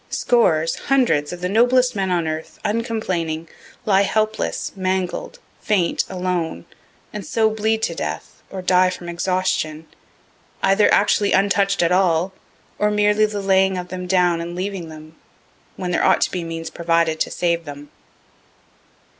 [0.09, 3.47] Scores, hundreds of the noblest men on earth, uncomplaining,
[3.85, 6.65] lie helpless, mangled, faint, alone,
[7.13, 9.85] and so bleed to death, or die from exhaustion,
[10.63, 12.33] either actually untouch'd at all,
[12.79, 15.15] or merely the laying of them down and leaving them,
[15.75, 17.91] when there ought to be means provided to save them.